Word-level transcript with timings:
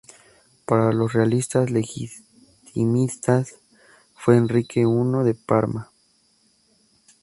Para 0.65 0.91
los 0.93 1.13
realistas 1.13 1.69
legitimistas 1.69 3.53
fue 4.15 4.35
Enrique 4.35 4.79
I 4.79 5.23
de 5.25 5.35
Parma. 5.35 5.91